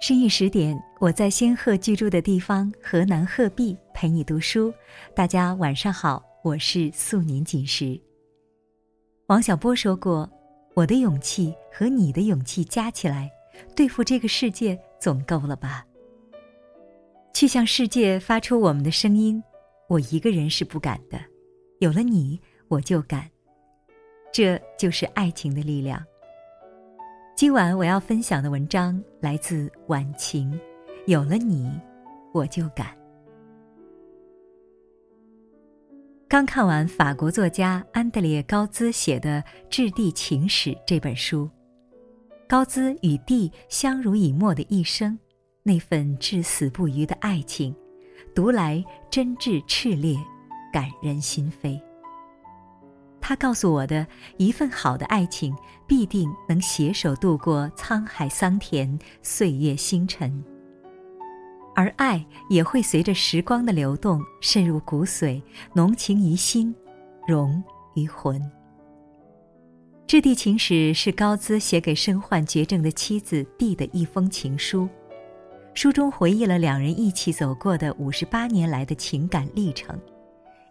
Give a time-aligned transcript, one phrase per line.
[0.00, 4.72] 深夜十点，我在仙鹤居住的地方河南鹤壁陪你读书。
[5.12, 8.00] 大家晚上好，我是素年锦时。
[9.26, 10.30] 王小波说过
[10.74, 13.28] ：“我的勇气和你的勇气加起来，
[13.74, 15.84] 对付这个世界总够了吧？”
[17.34, 19.42] 去向世界发出我们的声音，
[19.88, 21.18] 我一个人是不敢的，
[21.80, 23.28] 有了你，我就敢。
[24.32, 26.00] 这就是爱情的力量。
[27.38, 30.58] 今晚我要分享的文章来自晚晴，
[31.06, 31.70] 有了你，
[32.34, 32.88] 我就敢。
[36.26, 41.48] 刚看完法国作家安德烈·高兹写的《质地情史》这本书，
[42.48, 45.16] 高兹与地相濡以沫的一生，
[45.62, 47.72] 那份至死不渝的爱情，
[48.34, 50.18] 读来真挚炽烈，
[50.72, 51.80] 感人心扉。
[53.28, 54.06] 他告诉我的
[54.38, 55.54] 一份好的爱情，
[55.86, 60.42] 必定能携手度过沧海桑田、岁月星辰。
[61.76, 65.42] 而爱也会随着时光的流动渗入骨髓，
[65.74, 66.74] 浓情于心，
[67.26, 67.62] 融
[67.96, 68.40] 于魂。
[70.06, 74.88] 《质地情史》是高兹写给身患绝症的妻子递的一封情书，
[75.74, 80.00] 书中回忆了两人一起走过的五十八年来的情感历程。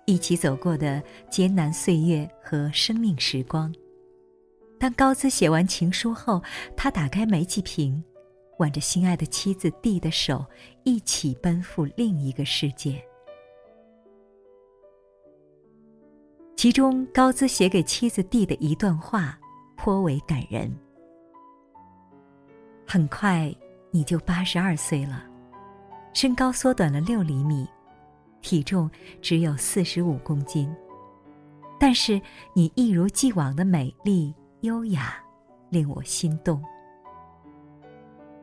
[0.09, 3.73] 一起走过的艰难岁月和生命时光。
[4.79, 6.41] 当高兹写完情书后，
[6.77, 8.01] 他打开煤气瓶，
[8.57, 10.45] 挽着心爱的妻子蒂的手，
[10.85, 13.03] 一起奔赴另一个世界。
[16.55, 19.37] 其中，高兹写给妻子蒂的一段话
[19.75, 20.73] 颇为感人
[22.87, 23.53] ：“很快
[23.91, 25.25] 你就八十二岁了，
[26.13, 27.67] 身高缩短了六厘米。”
[28.41, 28.89] 体重
[29.21, 30.73] 只有四十五公斤，
[31.79, 32.21] 但是
[32.53, 35.15] 你一如既往的美丽优雅，
[35.69, 36.61] 令我心动。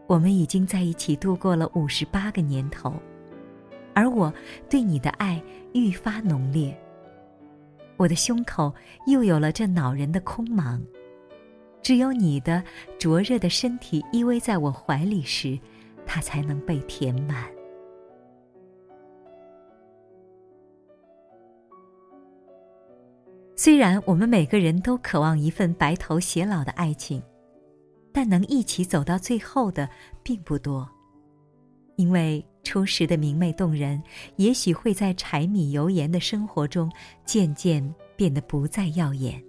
[0.06, 2.92] 我们已经在一起度过了五十八个年头，
[3.94, 4.32] 而我
[4.68, 5.42] 对你的爱
[5.72, 6.78] 愈发浓烈。
[7.96, 8.74] 我的胸口
[9.06, 10.78] 又有了这恼人的空茫，
[11.80, 12.62] 只有你的
[12.98, 15.58] 灼热的身体依偎在我怀里时，
[16.04, 17.53] 它才能被填满。
[23.64, 27.22] 虽然我们每个人都渴望一份白头偕老的爱情，
[28.12, 29.88] 但能一起走到最后的
[30.22, 30.86] 并不多。
[31.96, 34.02] 因为初时的明媚动人，
[34.36, 36.92] 也许会在柴米油盐的生活中
[37.24, 37.82] 渐渐
[38.16, 39.42] 变得不再耀眼。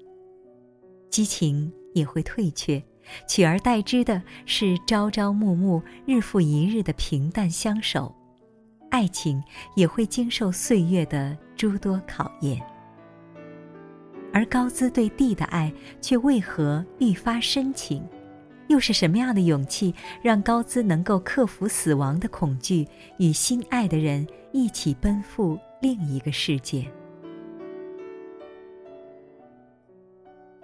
[1.10, 2.82] 激情也会退却，
[3.28, 8.16] 取而代之的是朝朝暮暮、日复一日的平淡相守。
[8.90, 9.44] 爱情
[9.76, 12.66] 也会经受岁月的诸多考验。
[14.36, 18.06] 而高兹对地的爱却为何愈发深情？
[18.68, 22.86] 又是什么样的勇气让高兹能够克服死亡的恐惧，
[23.18, 26.86] 与心爱的人一起奔赴另一个世界？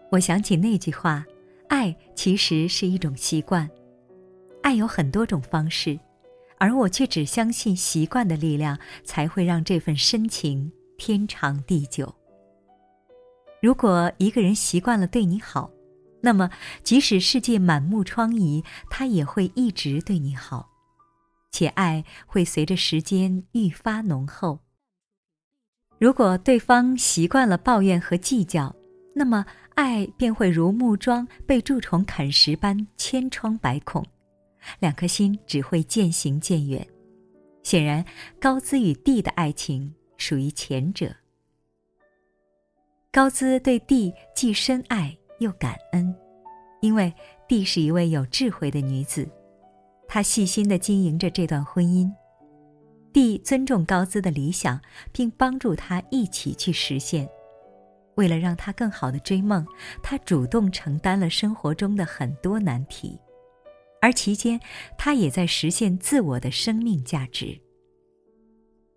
[0.09, 1.25] 我想起那句话
[1.69, 3.69] ：“爱其实是一种习惯，
[4.63, 5.97] 爱有很多种方式，
[6.57, 12.13] 而我却只相信习惯的力量，才会让这份深情天长地久。”
[13.61, 15.69] 如果一个人习惯了对你好，
[16.21, 16.49] 那么
[16.83, 20.67] 即使世界满目疮痍，他也会一直对你好，
[21.51, 24.59] 且爱会随着时间愈发浓厚。
[25.99, 28.75] 如果对方习惯了抱怨和计较，
[29.13, 29.45] 那么
[29.75, 34.03] 爱便会如木桩被蛀虫啃食般千疮百孔，
[34.79, 36.87] 两颗心只会渐行渐远。
[37.61, 38.03] 显然，
[38.39, 41.15] 高姿与地的爱情属于前者。
[43.13, 46.15] 高姿对地既深爱又感恩，
[46.79, 47.13] 因为
[47.45, 49.29] 地是一位有智慧的女子，
[50.07, 52.09] 她细心的经营着这段婚姻。
[53.11, 54.79] 地尊重高姿的理想，
[55.11, 57.27] 并帮助她一起去实现。
[58.15, 59.67] 为了让她更好的追梦，
[60.01, 63.19] 她主动承担了生活中的很多难题，
[64.01, 64.57] 而期间
[64.97, 67.59] 她也在实现自我的生命价值。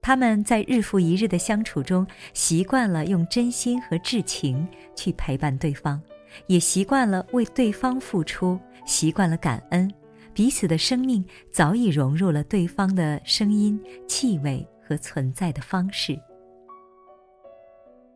[0.05, 5.99] 他们在日复一日的相处中，习惯了用真心和至情去陪伴对方，
[6.47, 9.91] 也习惯了为对方付出，习惯了感恩，
[10.35, 16.21] 彼此的生命早已融入了对方的声音、气味和存在的方式。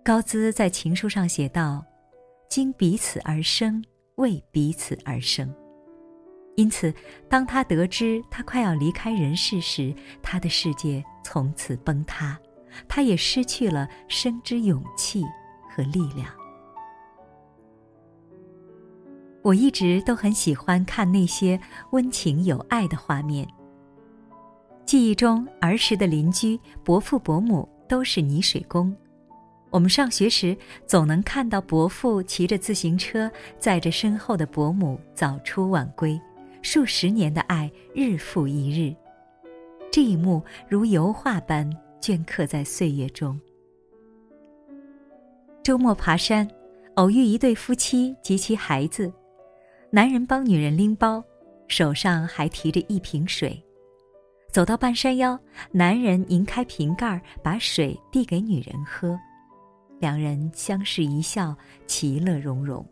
[0.04, 1.82] 高兹在情书上写道
[2.50, 3.82] ：“经彼此而生，
[4.16, 5.50] 为彼此而生。”
[6.58, 6.92] 因此，
[7.28, 12.36] 当他得知他快要离开人世时，他的世界从此崩塌，
[12.88, 15.24] 他也失去了生之勇气
[15.70, 16.28] 和力量。
[19.40, 21.60] 我一直都很喜欢看那些
[21.92, 23.46] 温情有爱的画面。
[24.84, 28.92] 记忆中儿时的邻居伯父伯母都是泥水工，
[29.70, 30.56] 我们上学时
[30.88, 36.20] 总能看到伯父骑着自行车载着身后的伯母早出晚归，
[36.62, 38.94] 数十年的爱日复一日，
[39.90, 41.68] 这一幕如油画般
[42.00, 43.40] 镌刻在岁月中。
[45.62, 46.48] 周末爬山，
[46.94, 49.12] 偶遇一对夫妻及其孩子。
[49.90, 51.22] 男人帮女人拎包，
[51.68, 53.62] 手上还提着一瓶水。
[54.50, 55.38] 走到半山腰，
[55.70, 59.18] 男人拧开瓶盖，把水递给女人喝。
[60.00, 61.56] 两人相视一笑，
[61.86, 62.84] 其乐融融。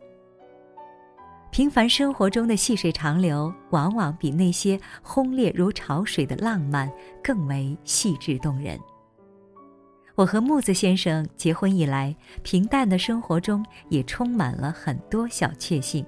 [1.57, 6.87] 平凡生活中的细水长流，往往比那些轰烈如潮水的浪漫
[7.23, 8.79] 更为细致动人。
[10.13, 16.05] 我和木子先生结婚以来，平淡的生活中也充满了很多小确幸。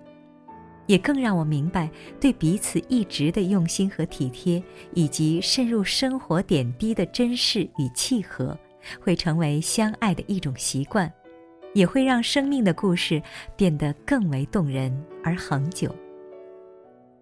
[0.86, 1.90] 也更让我明白，
[2.22, 4.64] 对彼此一直的用心和体贴，
[4.94, 8.56] 以及渗入生活点滴的珍视与契合，
[9.02, 11.12] 会成为相爱的一种习惯，
[11.74, 13.22] 也会让生命的故事
[13.56, 14.92] 变得更为动人
[15.24, 15.94] 而恒久。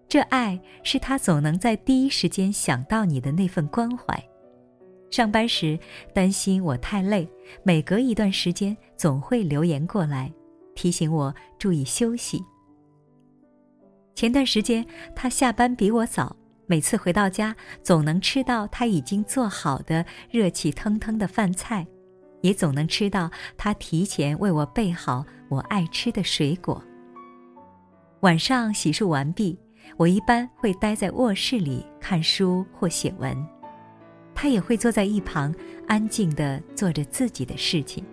[0.08, 4.22] 这爱是他总能在第一时间想到你的那份关怀。
[5.10, 5.78] 上班时
[6.14, 7.28] 担心我太累，
[7.62, 10.32] 每隔一段时间总会留言过来，
[10.74, 12.42] 提醒我注意休息。
[14.14, 14.84] 前段时间，
[15.14, 16.36] 他下班比我早，
[16.66, 21.86] 每次回到家总能吃到他已经做好的热气腾腾的饭菜，
[22.40, 26.82] 也总能吃到他提前为我备好我爱吃的水果。
[28.20, 29.58] 晚上洗漱完毕，
[29.96, 33.36] 我一般会待在卧室里看书或写文，
[34.34, 35.54] 他也会坐在一旁
[35.86, 38.04] 安静地做着自己的事情，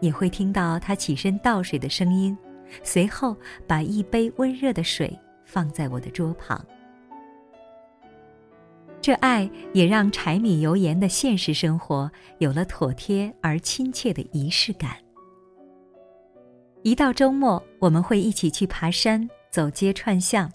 [0.00, 2.36] 也会听到他起身倒水的声音。
[2.82, 3.36] 随后，
[3.66, 6.64] 把一杯温热的水放在我的桌旁。
[9.08, 14.98] 这爱也让柴米油盐的现实生活有了妥帖而亲切的仪式感。
[16.82, 20.52] 一到周末，我们会一起去爬山、走街串巷，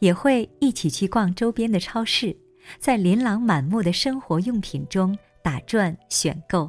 [0.00, 2.36] 也会一起去逛周边的超市，
[2.80, 6.68] 在琳琅满目的生活用品中打转选购。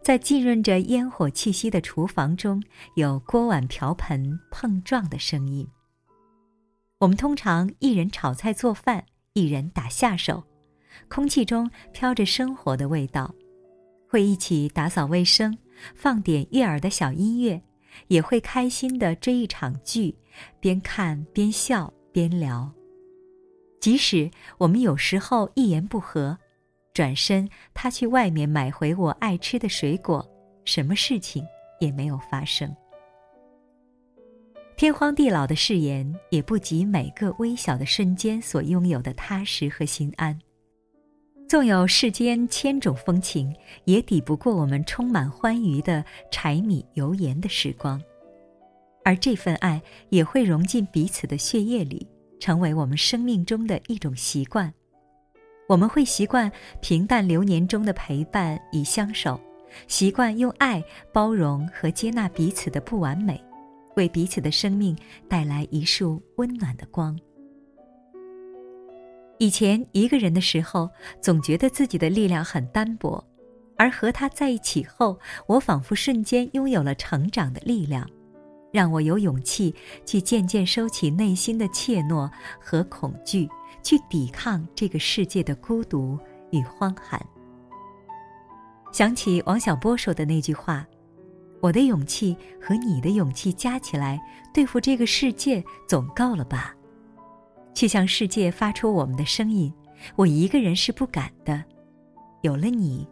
[0.00, 2.62] 在浸润着烟火气息的厨房中，
[2.94, 5.68] 有锅碗瓢盆碰撞的声音。
[7.00, 9.04] 我们通常一人炒菜做饭，
[9.34, 10.44] 一人打下手，
[11.08, 13.34] 空气中飘着生活的味道。
[14.08, 15.56] 会一起打扫卫生，
[15.94, 17.60] 放点悦耳的小音乐，
[18.08, 20.16] 也会开心的追一场剧，
[20.58, 22.70] 边看边笑边聊。
[23.80, 26.36] 即使我们有时候一言不合。
[26.92, 30.28] 转身，他去外面买回我爱吃的水果，
[30.64, 31.46] 什么事情
[31.78, 32.74] 也没有发生。
[34.76, 40.36] 天荒地老的誓言，也不及每个微小的瞬间所拥有的踏实和心安。
[41.50, 43.52] 纵有世间千种风情，
[43.82, 48.00] 也抵不过我们充满欢愉的柴米油盐的时光。
[49.04, 52.06] 而这份爱，也会融进彼此的血液里，
[52.38, 54.72] 成为我们生命中的一种习惯。
[55.68, 59.40] 我们会习惯平淡流年中的陪伴与相守，
[59.88, 60.80] 习惯用爱
[61.12, 63.42] 包容和接纳彼此的不完美，
[63.96, 64.96] 为彼此的生命
[65.28, 67.18] 带来一束温暖的光。
[69.40, 70.88] 以前一个人的时候，
[71.20, 73.22] 总觉得自己的力量很单薄，
[73.76, 78.08] 而和他在一起后，我仿佛瞬间拥有了成长的力量，
[78.70, 82.30] 让我有勇气去渐渐收起内心的怯懦
[82.60, 83.48] 和恐惧。
[83.82, 86.18] 去抵抗这个世界的孤独
[86.50, 87.18] 与荒寒。
[88.92, 90.86] 想起王小波说的那句话
[91.62, 94.20] ：“我的勇气和你的勇气加起来，
[94.52, 96.74] 对付这个世界总够了吧？
[97.74, 99.72] 去向世界发出我们的声音，
[100.16, 101.62] 我一个人是不敢的。
[102.42, 103.06] 有了你，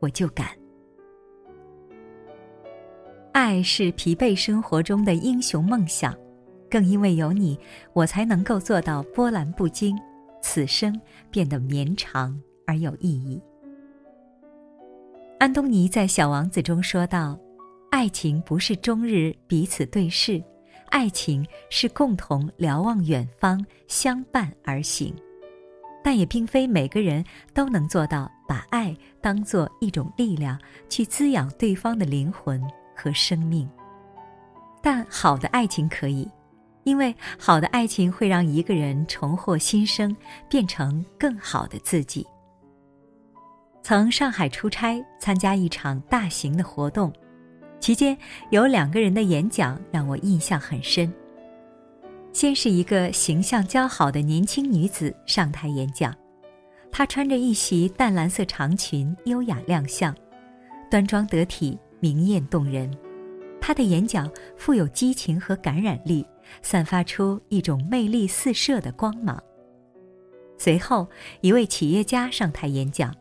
[0.00, 0.48] 我就敢。
[3.32, 6.16] 爱是疲惫生活中的英雄梦想。”
[6.70, 7.58] 更因为有你，
[7.94, 9.98] 我才能够做到波澜不惊，
[10.42, 10.94] 此生
[11.30, 13.40] 变得绵长而有意义。
[15.38, 17.38] 安东尼在《小王子》中说道
[17.90, 20.44] ：“爱情不是终日彼此对视，
[20.88, 25.14] 爱情是共同瞭望远方，相伴而行。
[26.02, 32.62] 但也并非每个人都能做到把爱当做一种力量，去滋养对方的灵魂
[32.96, 33.68] 和生命。
[34.82, 36.28] 但好的爱情可以。”
[36.84, 40.16] 因为好的爱情会让一个人重获新生，
[40.48, 42.26] 变成更好的自己。
[43.82, 47.12] 曾上海出差参加一场大型的活动，
[47.80, 48.16] 期间
[48.50, 51.12] 有两个人的演讲让我印象很深。
[52.32, 56.14] 先是一个形象姣好的年轻女子上台演讲，
[56.90, 60.14] 她穿着一袭淡蓝色长裙，优雅亮相，
[60.90, 62.90] 端庄得体，明艳动人。
[63.60, 66.24] 她的演讲富有激情和感染力，
[66.62, 69.42] 散发出一种魅力四射的光芒。
[70.58, 71.08] 随后，
[71.40, 73.14] 一位企业家上台演讲，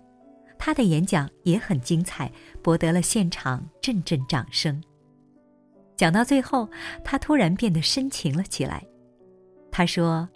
[0.58, 4.82] 他的演讲也很精彩，博得了现场阵阵掌声。
[5.96, 6.70] 讲到最后，
[7.04, 8.86] 他突然变得深情了起来。
[9.72, 10.28] 他说：“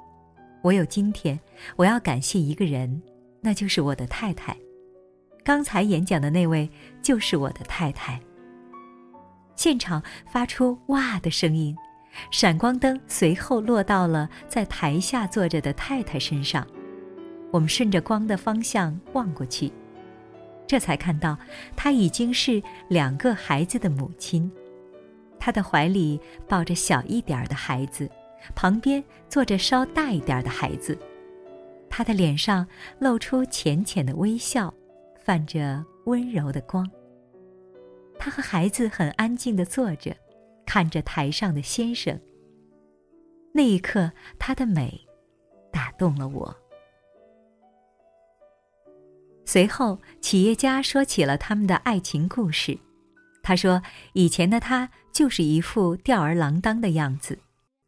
[0.64, 1.40] 我有今天，
[1.76, 3.02] 我要感谢一个人，
[3.42, 4.56] 那就是我的太太。
[5.44, 6.70] 刚才演讲的那位
[7.02, 8.20] 就是我的太太。”
[9.56, 10.02] 现场
[10.32, 11.76] 发出“哇”的声音，
[12.32, 16.66] 闪光灯随后落到了在台下坐着的太太身上。
[17.52, 19.72] 我们顺着光的方向望过去，
[20.72, 21.38] 这才看到
[21.76, 24.50] 她已经是两个孩子的母亲。
[25.38, 28.10] 她的怀里抱着小一点的孩子，
[28.56, 30.98] 旁边坐着稍大一点的孩子。
[31.90, 32.66] 她的脸上
[33.00, 34.74] 露出浅浅的微笑，
[35.20, 36.90] 泛着温柔的光。
[38.18, 40.16] 她和孩子很安静地坐着，
[40.66, 42.18] 看着台上的先生。
[43.54, 44.10] 那一刻，
[44.40, 45.06] 她的美
[45.70, 46.61] 打动了我。
[49.54, 52.80] 随后，企业家说起了他们的爱情故事。
[53.44, 53.82] 他说
[54.16, 57.38] ：“以前的他就是一副吊儿郎当的样子，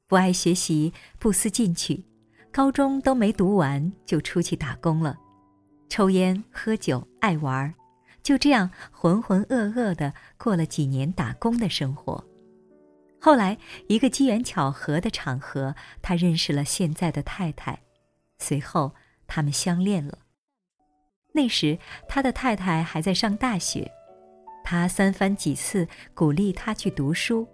[0.10, 2.04] 不爱学习，不思进取，
[2.52, 5.18] 高中都没读完就出去打工了，
[5.88, 7.74] 抽烟喝酒，爱玩，
[8.22, 12.22] 就这样浑浑噩噩的过了几年打工的生活。
[13.22, 17.84] 后来，一个机缘巧合的场合，他认识了现在的太太，
[18.38, 18.94] 随后
[19.28, 20.18] 他们相恋了。”
[21.34, 23.92] 那时，他的太太还在上大学，
[24.64, 27.48] 他三番几次鼓励他去读书。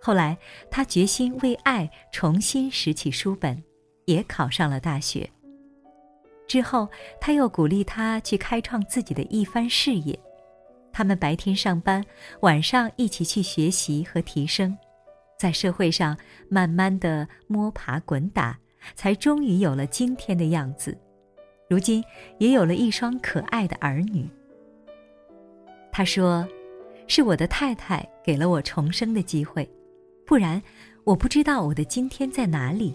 [0.00, 0.36] 后来，
[0.70, 3.62] 他决心为爱重新拾起书本，
[4.06, 5.30] 也考上了大学。
[6.48, 6.88] 之后，
[7.20, 10.18] 他又鼓励他去开创自己的一番事业。
[10.90, 12.04] 他们白天上班，
[12.40, 14.76] 晚上一起去学习和提升，
[15.38, 16.16] 在社会上
[16.48, 18.58] 慢慢的摸爬滚打，
[18.94, 20.98] 才终于有了今天的样子。
[21.72, 22.04] 如今
[22.36, 24.28] 也有了一双可爱的儿女。
[25.90, 26.46] 他说
[27.08, 29.66] ：“是我的太太给了我重生的机会，
[30.26, 30.62] 不然
[31.04, 32.94] 我不知道我的今天在哪里。”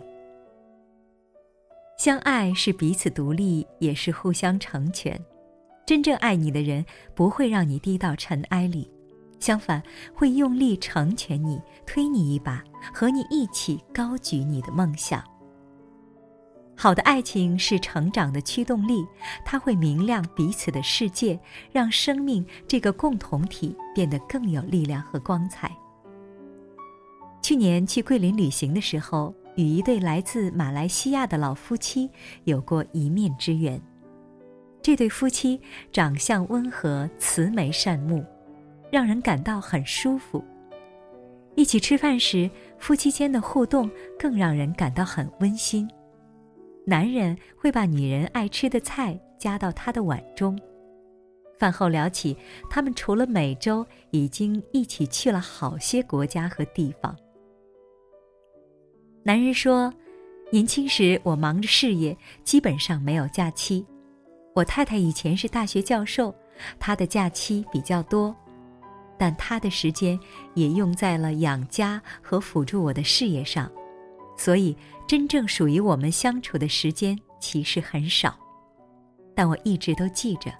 [1.97, 5.19] 相爱是彼此独立，也是互相成全。
[5.83, 8.87] 真正爱你的人不会让你低到尘埃里，
[9.39, 9.81] 相反
[10.13, 15.23] 会用力成全你，推你一把，和你一起高举你的梦想。
[16.79, 19.03] 好的爱情是成长的驱动力，
[19.43, 21.39] 它会明亮彼此的世界，
[21.71, 25.75] 让生命这个共同体变得更有力量和光彩。
[27.41, 32.07] 去年去桂林旅行的时候，与一对来自马来西亚的老夫妻
[32.43, 33.81] 有过一面之缘。
[34.79, 35.59] 这对夫妻
[35.91, 38.23] 长相温和、慈眉善目，
[38.91, 40.43] 让人感到很舒服。
[41.55, 45.89] 一起吃饭时，夫妻间的互动更让人感到很温馨。
[46.89, 50.57] 男人会把女人爱吃的菜夹到他的碗中，
[51.59, 52.37] 饭后聊起
[52.69, 57.13] 他们除了美洲，已经一起去了好些国家和地方。
[59.21, 59.93] 男人说
[60.49, 63.85] ：“年轻时我忙着事业，基本上没有假期。
[64.55, 66.33] 我太太以前是大学教授，
[66.79, 68.33] 她的假期比较多，
[69.19, 70.17] 但她的时间
[70.53, 73.69] 也用在了养家和辅助我的事业上。”
[74.37, 74.77] 所以，
[75.07, 78.37] 真正属于我们相处的时间其实很少，
[79.35, 80.53] 但我一直都记着，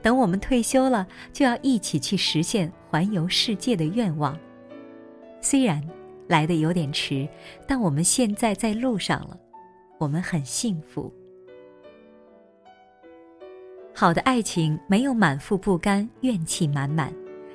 [0.00, 4.38] 等我们退休了，就要一起去实现环游世界的愿望。
[5.40, 5.82] 虽然
[6.28, 7.28] 来的有点迟，
[7.66, 9.38] 但我们现在在路上了，
[9.98, 11.12] 我们很幸福。
[13.94, 17.12] 好的爱情没有满腹不甘、怨气满满，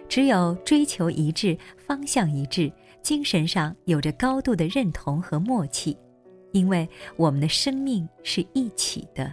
[0.09, 2.69] 只有追求一致、方向一致。
[3.03, 5.95] 精神上有着高度的认同和默契，
[6.53, 9.31] 因为我们的生命是一起的。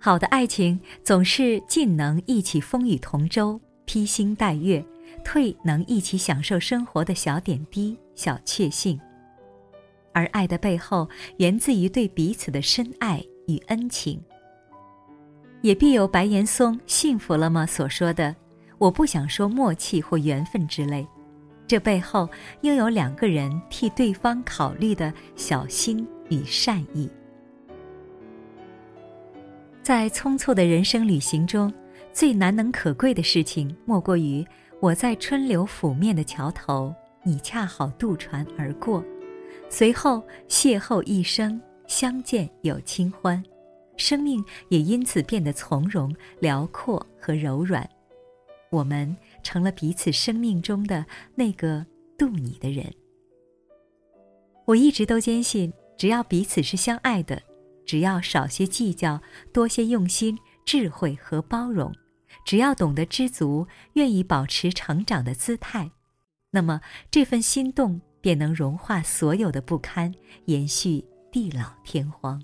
[0.00, 4.84] 好的爱情总是进能一起风雨同舟、披星戴月，
[5.24, 9.00] 退能一起享受生活的小点滴、小确幸。
[10.12, 14.20] 而爱的背后，源自于对彼此的深爱与恩情。
[15.62, 18.34] 也必有白岩松《幸福了吗》所说的
[18.78, 21.06] ：“我不想说默契或缘分之类。”
[21.68, 22.28] 这背后
[22.62, 27.08] 又有两个人替对方考虑的小心与善意。
[29.82, 31.72] 在匆促的人生旅行中，
[32.10, 34.44] 最难能可贵的事情，莫过于
[34.80, 39.04] 我在春流拂面的桥头，你恰好渡船而过，
[39.68, 43.42] 随后邂逅一生，相见有清欢，
[43.98, 47.86] 生命也因此变得从容、辽阔和柔软。
[48.70, 51.84] 我们成了彼此生命中的那个
[52.16, 52.92] 渡你的人。
[54.66, 57.42] 我一直都坚信，只要彼此是相爱的，
[57.86, 59.20] 只要少些计较，
[59.52, 61.94] 多些用心、智慧和包容，
[62.44, 65.90] 只要懂得知足，愿意保持成长的姿态，
[66.50, 72.42] 那么这份心动便能融化所有的不堪，延续地老天荒。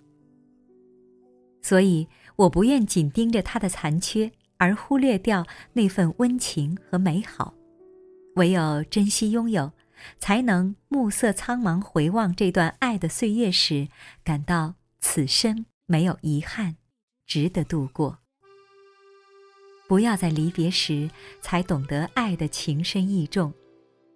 [1.60, 4.32] 所以，我不愿紧盯着他的残缺。
[4.64, 7.52] 而忽略掉那份温情和美好，
[8.36, 9.70] 唯有珍惜拥有，
[10.18, 13.88] 才能暮色苍茫回望这段爱的岁月时，
[14.24, 16.76] 感到此生没有遗憾，
[17.26, 18.20] 值得度过。
[19.86, 21.10] 不要在离别时
[21.42, 23.52] 才懂得爱的情深意重，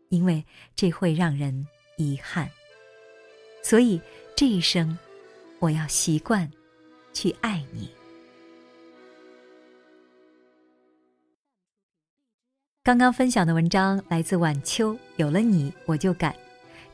[0.08, 0.42] 因为
[0.74, 1.66] 这会让人
[1.98, 2.48] 遗憾。
[3.62, 4.00] 所以
[4.34, 4.96] 这一生，
[5.58, 6.50] 我要习惯
[7.12, 7.97] 去爱你。
[12.88, 16.34] 刚刚分享的文章来自晚秋，有了你我就敢。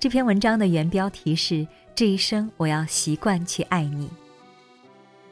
[0.01, 4.11] 这篇文章的原标题是“这一生我要习惯去爱你”。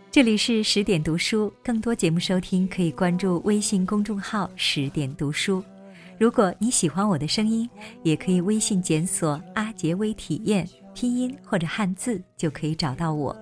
[0.09, 5.61] 这里是十点读书，更多节目收听可以关注微信公众号“十点读书”。
[6.17, 7.69] 如果你喜欢我的声音，
[8.05, 10.65] 也可以微信检索“阿杰微体验”
[10.95, 13.37] 拼音或者汉字就可以找到我。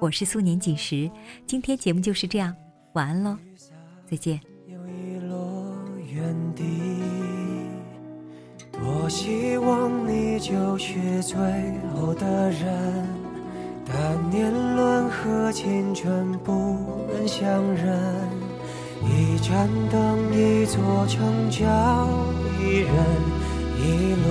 [0.00, 1.08] 我是苏年锦时，
[1.46, 2.52] 今天节目就是这样，
[2.94, 3.38] 晚安喽，
[4.10, 4.55] 再见。
[6.56, 6.64] 地
[8.72, 11.36] 多希望你就是最
[11.94, 13.06] 后的人，
[13.84, 16.78] 但年轮和青春不
[17.12, 17.96] 忍相认。
[19.04, 22.08] 一盏灯，一座城，叫
[22.58, 22.90] 一人，
[23.78, 24.28] 一路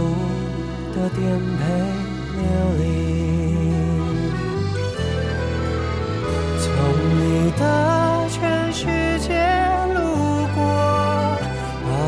[0.93, 1.63] 的颠沛
[2.35, 2.43] 流
[2.79, 3.14] 离。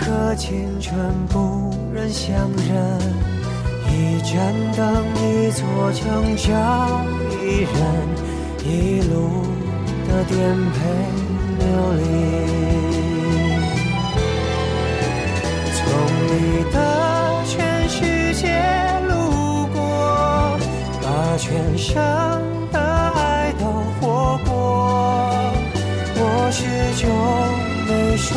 [0.00, 0.96] 和青春
[1.28, 2.34] 不忍相
[2.68, 2.68] 认。
[3.90, 6.46] 一盏灯，一座城，找
[7.42, 7.74] 一人，
[8.64, 9.12] 一路
[10.06, 10.36] 的颠
[10.72, 10.78] 沛
[11.58, 11.62] 流
[11.96, 12.00] 离。
[15.74, 15.78] 从
[16.28, 16.32] 你
[16.72, 16.76] 的
[17.46, 17.56] 全
[17.88, 17.98] 世
[18.34, 18.44] 界
[19.08, 19.12] 路
[19.74, 19.78] 过，
[21.02, 21.06] 把
[21.38, 21.96] 全生
[22.70, 23.64] 的爱都
[24.00, 24.50] 活过。
[26.20, 26.58] 我始
[27.00, 27.04] 终
[27.88, 28.36] 没说，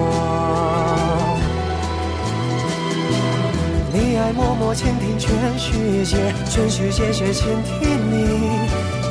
[4.33, 7.71] 默默倾听全世界，全世界却倾听
[8.09, 8.15] 你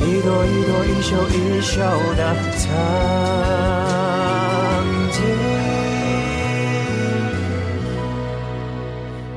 [0.00, 1.80] 一朵一朵、一首一首
[2.16, 2.68] 的曾
[5.12, 5.20] 经。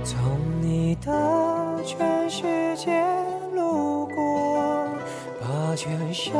[0.03, 0.11] 从
[0.61, 1.11] 你的
[1.83, 2.41] 全世
[2.77, 2.91] 界
[3.53, 4.87] 路过，
[5.41, 6.33] 把全生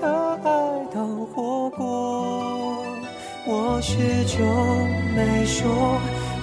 [0.00, 0.50] 的爱
[0.92, 2.84] 都活过，
[3.46, 4.42] 我始终
[5.14, 6.00] 没说。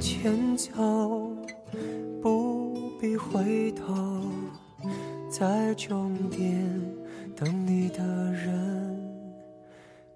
[0.00, 1.30] 前走，
[2.22, 4.22] 不必回头，
[5.30, 6.80] 在终点
[7.36, 8.98] 等你的人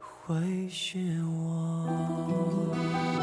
[0.08, 3.13] 会是我。